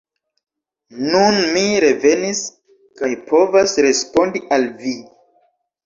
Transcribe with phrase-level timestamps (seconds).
[1.09, 2.43] Nun mi revenis
[3.03, 5.01] kaj povas respondi al vi.